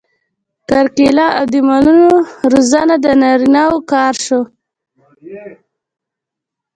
[0.69, 2.07] کرکیله او د مالونو
[2.51, 4.41] روزنه د نارینه وو کار شو.